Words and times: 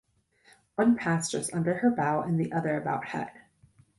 One 0.77 0.95
passed 0.97 1.31
just 1.31 1.53
under 1.53 1.75
her 1.75 1.91
bow 1.91 2.21
and 2.23 2.39
the 2.39 2.51
other 2.53 2.75
about 2.75 3.03
ahead. 3.03 3.29